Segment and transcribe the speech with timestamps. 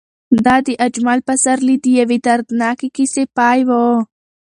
[0.45, 3.71] دا د اجمل پسرلي د یوې دردناکې کیسې پای و.